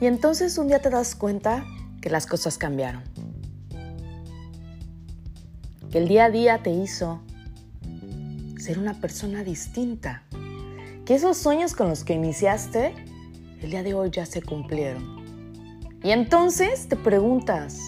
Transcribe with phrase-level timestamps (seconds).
[0.00, 1.64] Y entonces un día te das cuenta
[2.00, 3.02] que las cosas cambiaron.
[5.90, 7.20] Que el día a día te hizo
[8.58, 10.22] ser una persona distinta.
[11.04, 12.94] Que esos sueños con los que iniciaste,
[13.60, 15.22] el día de hoy ya se cumplieron.
[16.02, 17.78] Y entonces te preguntas,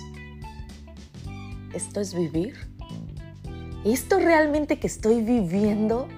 [1.75, 2.55] ¿esto es vivir?
[3.85, 6.09] ¿Esto realmente que estoy viviendo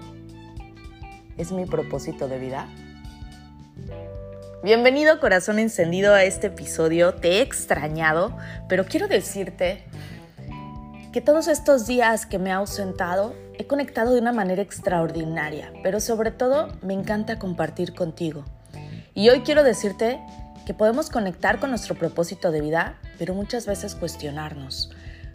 [1.36, 2.68] es mi propósito de vida?
[4.60, 7.14] Bienvenido corazón encendido a este episodio.
[7.14, 8.36] Te he extrañado,
[8.68, 9.84] pero quiero decirte
[11.12, 16.00] que todos estos días que me he ausentado he conectado de una manera extraordinaria, pero
[16.00, 18.44] sobre todo me encanta compartir contigo.
[19.14, 20.18] Y hoy quiero decirte
[20.66, 24.90] que podemos conectar con nuestro propósito de vida, pero muchas veces cuestionarnos.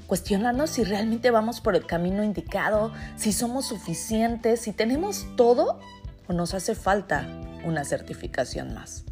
[0.05, 5.79] Cuestionarnos si realmente vamos por el camino indicado, si somos suficientes, si tenemos todo
[6.27, 7.25] o nos hace falta
[7.63, 9.05] una certificación más.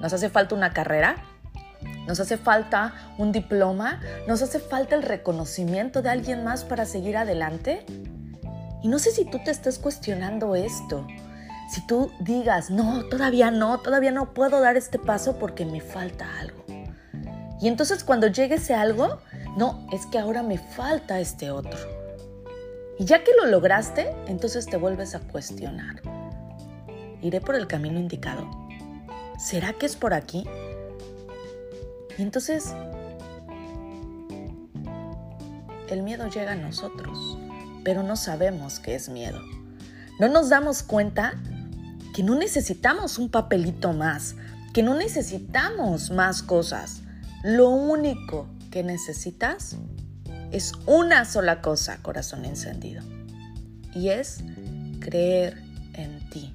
[0.00, 1.16] Nos hace falta una carrera,
[2.06, 7.16] nos hace falta un diploma, nos hace falta el reconocimiento de alguien más para seguir
[7.16, 7.84] adelante.
[8.82, 11.06] Y no sé si tú te estás cuestionando esto.
[11.70, 16.26] Si tú digas, no, todavía no, todavía no puedo dar este paso porque me falta
[16.40, 16.64] algo.
[17.60, 19.20] Y entonces cuando llegue ese algo,
[19.56, 21.78] no, es que ahora me falta este otro.
[22.98, 26.02] Y ya que lo lograste, entonces te vuelves a cuestionar.
[27.22, 28.59] ¿Iré por el camino indicado?
[29.40, 30.44] ¿Será que es por aquí?
[32.18, 32.74] Y entonces
[35.88, 37.38] el miedo llega a nosotros
[37.84, 39.40] pero no sabemos qué es miedo.
[40.18, 41.34] No nos damos cuenta
[42.14, 44.36] que no necesitamos un papelito más,
[44.72, 47.00] que no necesitamos más cosas.
[47.42, 49.76] Lo único que necesitas
[50.52, 53.02] es una sola cosa, corazón encendido,
[53.94, 54.38] y es
[55.00, 55.62] creer
[55.94, 56.54] en ti.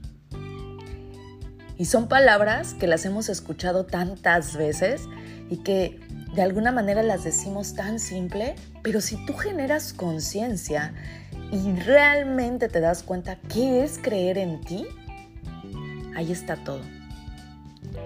[1.78, 5.02] Y son palabras que las hemos escuchado tantas veces
[5.50, 6.00] y que
[6.34, 10.94] de alguna manera las decimos tan simple, pero si tú generas conciencia
[11.52, 14.86] y realmente te das cuenta qué es creer en ti,
[16.16, 16.81] ahí está todo.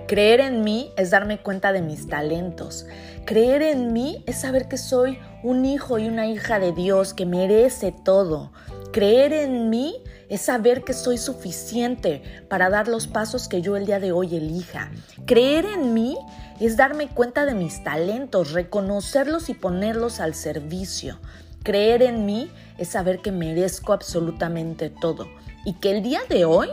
[0.08, 2.88] Creer en mí es darme cuenta de mis talentos.
[3.26, 7.26] Creer en mí es saber que soy un hijo y una hija de Dios que
[7.26, 8.52] merece todo.
[8.92, 9.96] Creer en mí
[10.30, 14.36] es saber que soy suficiente para dar los pasos que yo el día de hoy
[14.36, 14.92] elija.
[15.26, 16.18] Creer en mí
[16.60, 21.20] es darme cuenta de mis talentos, reconocerlos y ponerlos al servicio.
[21.64, 25.28] Creer en mí es saber que merezco absolutamente todo
[25.66, 26.70] y que el día de hoy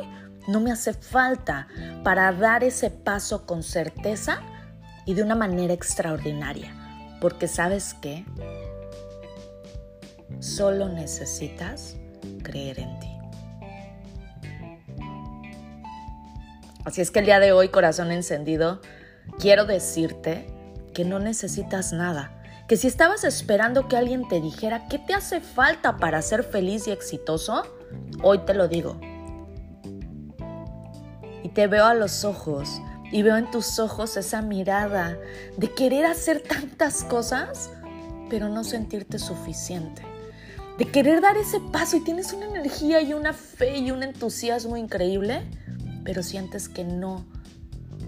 [0.47, 1.67] no me hace falta
[2.05, 4.43] para dar ese paso con certeza
[5.07, 6.75] y de una manera extraordinaria.
[7.21, 8.25] Porque sabes qué?
[10.41, 11.97] Solo necesitas
[12.43, 13.16] creer en ti.
[16.87, 18.81] Así es que el día de hoy, corazón encendido,
[19.41, 20.47] quiero decirte
[20.95, 22.41] que no necesitas nada.
[22.69, 26.87] Que si estabas esperando que alguien te dijera qué te hace falta para ser feliz
[26.87, 27.65] y exitoso,
[28.23, 29.01] hoy te lo digo.
[31.43, 32.81] Y te veo a los ojos
[33.11, 35.19] y veo en tus ojos esa mirada
[35.57, 37.69] de querer hacer tantas cosas,
[38.31, 40.03] pero no sentirte suficiente.
[40.79, 44.77] De querer dar ese paso y tienes una energía y una fe y un entusiasmo
[44.77, 45.43] increíble,
[46.07, 47.27] pero sientes que no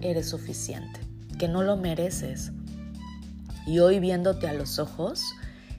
[0.00, 1.00] eres suficiente,
[1.36, 2.52] que no lo mereces.
[3.66, 5.24] Y hoy viéndote a los ojos,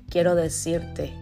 [0.10, 1.14] quiero decirte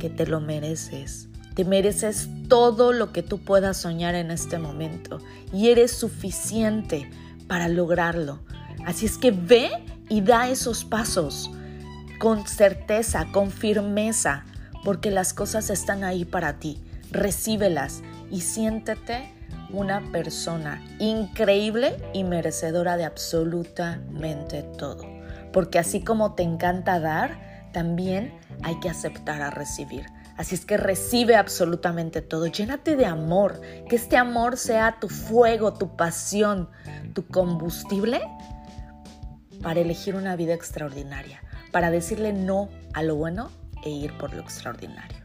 [0.00, 1.28] que te lo mereces.
[1.54, 5.18] Te mereces todo lo que tú puedas soñar en este momento
[5.52, 7.08] y eres suficiente
[7.46, 8.40] para lograrlo.
[8.84, 9.70] Así es que ve
[10.08, 11.48] y da esos pasos
[12.18, 14.44] con certeza, con firmeza,
[14.84, 16.82] porque las cosas están ahí para ti.
[17.12, 19.32] Recíbelas y siéntete
[19.70, 25.06] una persona increíble y merecedora de absolutamente todo.
[25.52, 28.32] Porque así como te encanta dar, también
[28.62, 30.06] hay que aceptar a recibir.
[30.36, 32.46] Así es que recibe absolutamente todo.
[32.46, 33.60] Llénate de amor.
[33.88, 36.70] Que este amor sea tu fuego, tu pasión,
[37.12, 38.22] tu combustible
[39.62, 41.42] para elegir una vida extraordinaria.
[41.70, 43.50] Para decirle no a lo bueno
[43.84, 45.21] e ir por lo extraordinario.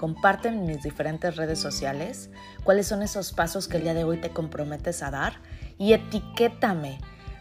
[0.00, 2.30] Comparte en mis diferentes redes sociales
[2.64, 5.34] cuáles son esos pasos que el día de hoy te comprometes a dar
[5.76, 6.98] y etiquétame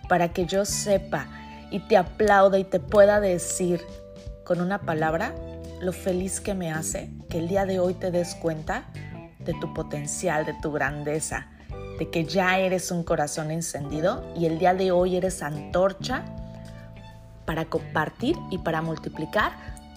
[0.10, 1.28] para que yo sepa
[1.72, 3.82] y te aplauda y te pueda decir
[4.44, 5.34] con una palabra
[5.80, 8.84] lo feliz que me hace que el día de hoy te des cuenta
[9.40, 11.48] de tu potencial, de tu grandeza,
[11.98, 16.26] de que ya eres un corazón encendido y el día de hoy eres antorcha
[17.46, 19.54] para compartir y para multiplicar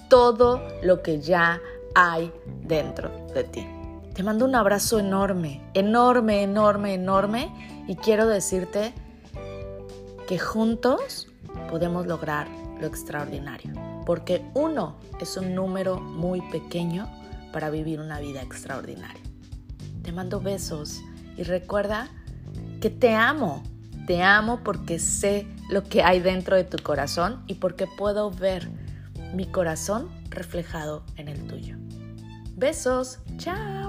[0.08, 1.60] todo lo que ya
[1.94, 3.66] hay dentro de ti.
[4.14, 8.92] Te mando un abrazo enorme, enorme, enorme, enorme y quiero decirte
[10.26, 11.28] que juntos
[11.70, 12.46] podemos lograr
[12.80, 13.72] lo extraordinario,
[14.04, 17.08] porque uno es un número muy pequeño
[17.52, 19.22] para vivir una vida extraordinaria.
[20.02, 21.00] Te mando besos
[21.36, 22.08] y recuerda
[22.80, 23.62] que te amo,
[24.06, 28.68] te amo porque sé lo que hay dentro de tu corazón y porque puedo ver
[29.32, 31.81] mi corazón reflejado en el tuyo.
[32.62, 33.81] Besos, chao.